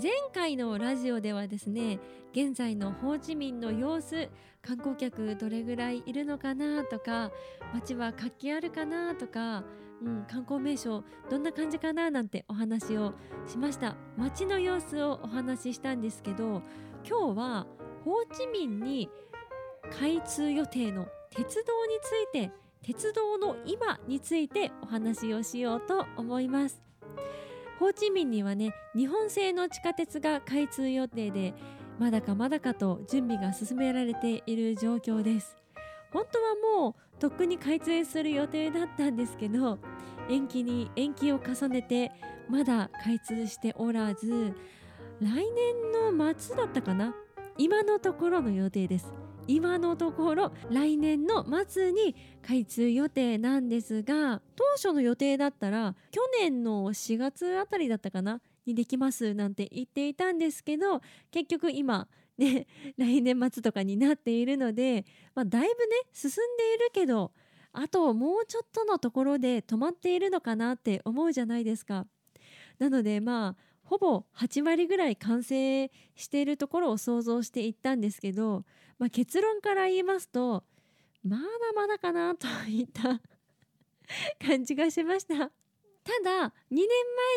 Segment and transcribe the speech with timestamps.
[0.00, 2.00] 前回のラジオではですね
[2.32, 4.28] 現在のホーチミンの様子
[4.60, 7.30] 観光客どれぐらいいるのかなとか
[7.72, 9.62] 街は活気あるかなとか、
[10.02, 13.14] うん、観光名所どんな感じかななんてお話を
[13.46, 13.94] しました。
[14.16, 16.62] 街の様子をお話ししたんですけど
[17.08, 17.66] 今日は
[18.04, 19.08] ホーチミンに
[19.96, 22.50] 開通予定の鉄道について
[22.82, 26.82] 鉄道の今についてお話をしようと思います。
[27.78, 31.54] ホーチミンにはね日本製の地下鉄が開通予定で
[31.98, 35.56] まだかまだかと準備が進められている状況です。
[36.12, 39.78] 本当はもうとっくに開通する予定だったんですけど
[40.30, 42.12] 延期に延期を重ねて
[42.48, 44.54] まだ開通しておらず
[45.20, 47.14] 来年の末だったかな？
[47.58, 49.12] 今のところの予定です。
[49.46, 61.00] 今のところ来年の末に開通予定なんですが当初の予定だったら去年の4月あたりだったかなにできますなんて言っていたんですけど
[61.30, 65.74] 結局今ね 来年末とかになっているので、まあ、だいぶね
[66.12, 67.32] 進んでいるけど
[67.72, 72.06] あともうちょっとのところで止まっているのかなって思うじゃないですか。
[72.78, 78.64] なのでまあほぼ8割ぐらい完成しているところを想像していったんですけど、
[78.98, 80.64] まあ、結論から言いますと
[81.22, 81.42] まだ
[81.74, 83.20] まだかなといった
[84.44, 85.34] 感じがしました。
[85.34, 86.86] ただ2年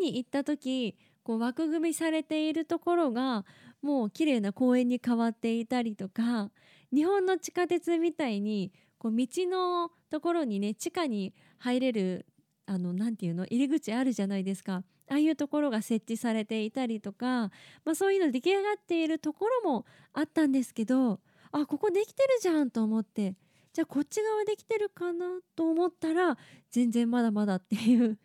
[0.00, 3.44] 前に行った時こう枠組みされているところが
[3.80, 6.52] もう綺麗な公園に変わっていたりとか
[6.94, 12.26] 日本の地下鉄みたいにこう道のところにね地下に入れる
[12.66, 14.84] あのなていうの入り口あるじゃないですか。
[15.12, 17.50] ああいうところが設置されていたりとか、
[17.84, 21.20] まあ、そういうの出来上がっているところもあったんですけど
[21.50, 23.34] あここできてるじゃんと思って
[23.74, 26.38] じゃあこっち側できてるかなと思ったら
[26.70, 28.18] 全然まだまだっていう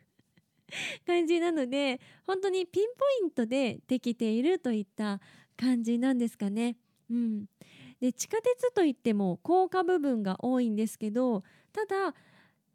[1.06, 5.20] 感じなので本当にピンポイントでできているといった
[5.58, 6.78] 感じなんですかね。
[7.10, 7.46] うん、
[8.00, 12.14] で地下鉄といっても高架部分が多いんですけどただ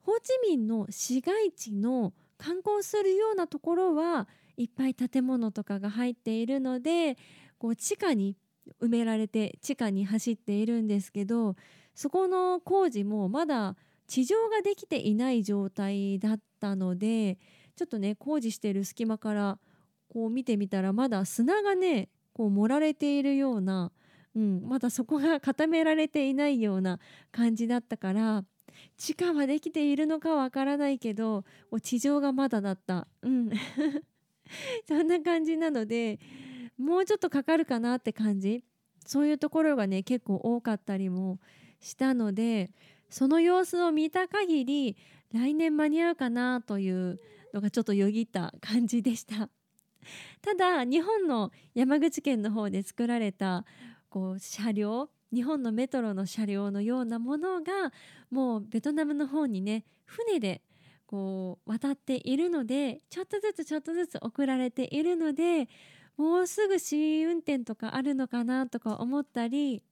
[0.02, 4.26] ホーチミンの市街地の観光するようなところは
[4.56, 7.16] いっぱい建物とかが入っているので
[7.58, 8.36] こう地下に
[8.82, 11.54] 埋められて地下に走っているんですけど
[11.94, 13.76] そこの工事もまだ
[14.08, 17.38] 地上ができていない状態だったので
[17.76, 19.58] ちょっとね工事してる隙間から
[20.08, 23.92] こう見てみたらまだ砂がねこう盛られているような、
[24.34, 26.98] うん、まだそこが固められていないような
[27.30, 28.44] 感じだったから
[28.96, 31.44] 地下はできているのかわからないけど
[31.82, 33.06] 地上がまだだった。
[33.22, 33.50] うん。
[34.86, 36.20] そんな感じなので
[36.78, 38.64] もうちょっとかかるかなって感じ。
[39.04, 41.40] そういうところがね結構多かったりも
[41.80, 42.70] したので
[43.10, 44.96] その様子を見た限り
[45.32, 47.20] 来年間に合うかなという
[47.52, 49.48] のがちょっとよぎった感じでした。
[50.40, 53.64] ただ日本の山口県の方で作られた
[54.08, 57.92] こう車両日本のメトロの車両のようなものが
[58.30, 60.62] もうベトナムの方にね船で
[61.06, 65.68] こう渡っているのでちょっとずつちょっとずつ送られているので
[66.16, 69.82] もうすぐ試運転とかあるのかなとか思ったり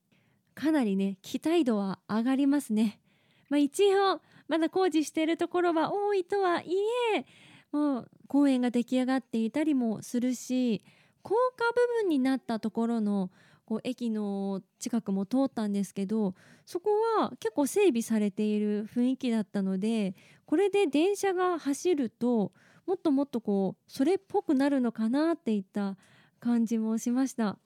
[0.54, 3.00] かなりね期待度は上がりますね。
[3.48, 6.68] まあ、一応まだ工事しているところは多いとはい
[7.16, 7.24] え
[7.72, 10.84] もう公園が出来上がっていたりもするし
[11.22, 13.30] 高架部分になったところの
[13.70, 16.34] こう駅の近くも通ったんですけど
[16.66, 22.50] そこは結構整備されている雰囲気だったのでこれで電車が走ると
[22.84, 25.96] もっともっとこうそれっぽくなるのかなっていった
[26.40, 27.58] 感じもしました。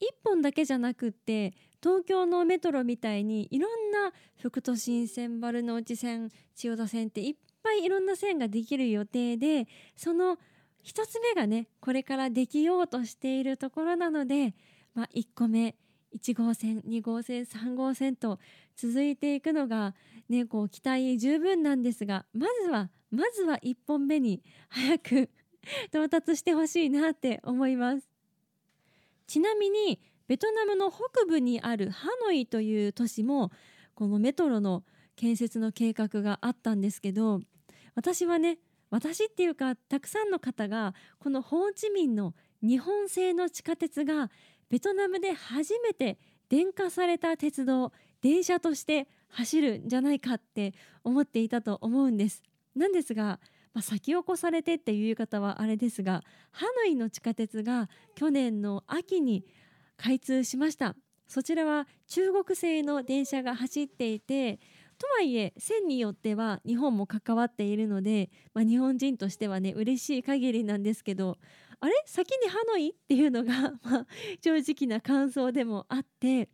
[0.00, 1.52] 1本だけじゃなくって
[1.82, 10.38] 東京のメトロみたいにいろんな副都心線丸の内線千代田線っていっぱいいろんな線ができる予定でその
[10.84, 14.54] 1つ目がねこれからできようとしているところなので
[14.94, 15.76] まあ、1個目
[16.16, 18.38] 1号線2号線3号線と
[18.76, 19.94] 続いていくのが、
[20.28, 25.30] ね、こう期待十分なんですがまずはまずは1本目に早く
[25.88, 28.08] 到達してほしいなって思います。
[29.26, 33.50] ちなみにベトナムの北部にあるハノイという都市も
[33.94, 34.84] このメトロの
[35.16, 37.40] 建設の計画があったんですけど
[37.94, 38.58] 私はね
[38.90, 44.30] 私っていうかたくさんの方がこのホーチミンの日本製の地下鉄が
[44.72, 47.92] ベトナムで初めて電化された鉄道
[48.22, 50.72] 電車として走るんじゃないかって
[51.04, 52.42] 思っていたと思うんです。
[52.74, 53.38] なんですが、
[53.74, 56.22] まあ、先を越されてっていう方はあれですが
[56.52, 59.44] ハノイの地下鉄が去年の秋に
[59.98, 60.96] 開通しました。
[61.28, 64.58] そちらは中国製の電車が走っていて
[64.98, 71.36] とはいえ線によっては日本も関わっているので、まあ、日本人としてはね嬉しい限りなんですけど
[71.82, 71.92] あれ？
[72.06, 72.90] 先にハノイ？
[72.90, 74.06] っていうのが、 まあ、
[74.40, 76.48] 正直な感想でもあって、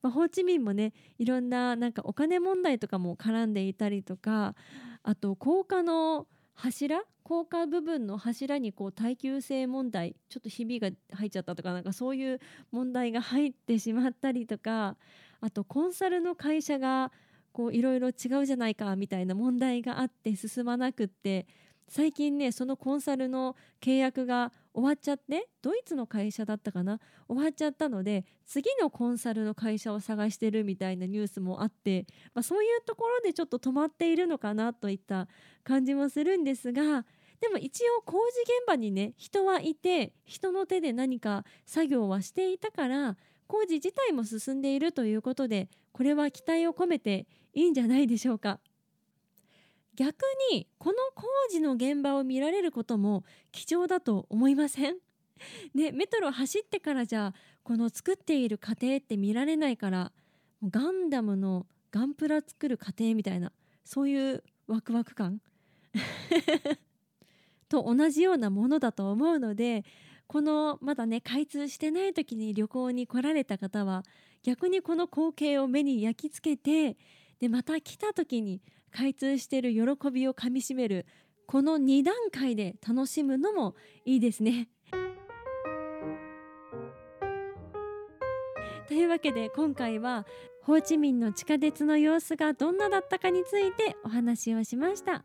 [0.00, 4.54] まあ、ホーチミンもねいろんななんかお金問題とかも絡んでいたりとか
[5.02, 7.02] あと高架の柱？
[7.24, 12.40] 高架部分の柱にこう耐久性問題ちょっとひびが入っちゃったとかなんかそういう
[12.70, 14.96] 問題が入ってしまったりとか
[15.40, 17.12] あとコンサルの会社が
[17.52, 21.46] こういろいろ違うじゃないかみたいな問題があって進まなくって
[21.88, 27.00] 最近ねそのコンサルの契約が終わっちゃってドイツの会社だったかな？
[27.26, 35.26] 終わっちゃったので次のコンサルの会社を探してるみたいなニュースもあって、まあ、そういうところでちょっと止まっているのかなといった
[35.64, 37.04] 感じもするんですが
[37.40, 48.60] でも一応工事現場にね人はいて人の手で何か作業はしていたから工事自体も進んでいるということでこれは期待を込めていいんじゃないでしょうか。
[49.98, 50.22] 逆
[50.52, 54.94] にこの工事の現場を見られることも貴重だと思いません？
[55.74, 57.34] ね、メトロ走ってからじゃ
[57.64, 60.12] この作っている過程って見られないから
[60.62, 63.52] ガンダムのガンプラ作る過程みたいな
[63.84, 65.40] そういうワクワク感？
[67.68, 69.84] と同じようなものだと思うので
[70.28, 74.04] このまだね開通してない時に旅行に来られた方は
[74.44, 76.96] 逆にこの光景を目に焼き付けて
[77.40, 81.06] でまた来た時に開通している喜びをかみしめる
[81.46, 83.74] この2段階で楽しむのも
[84.04, 84.68] いいですね。
[88.86, 90.26] というわけで今回は
[90.62, 95.24] ホーチミンの地下鉄の様子がどんなだったかについてお話をしました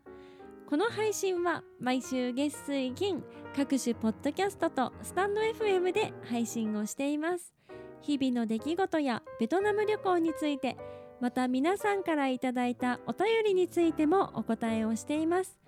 [0.66, 3.22] この配信は毎週月水金
[3.54, 7.52] 各種ポッドキャストとスタンド FM で配信をしています
[8.00, 10.78] 日々の出来事やベトナム旅行について
[11.24, 15.58] また皆さんからいただいたお便りについてもお答えをしています。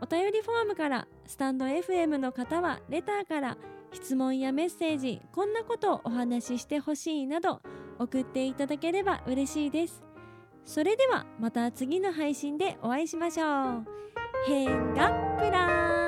[0.00, 3.56] お便りフォームからスタンド FM の方はレターから
[3.92, 7.62] 質問やメッセージこんなことをお話ししてほしいなど
[8.00, 10.02] 送っていただければ嬉しいです。
[10.64, 13.84] それではまた次の配信でお会いしましょう。
[14.48, 16.05] 変がプラン。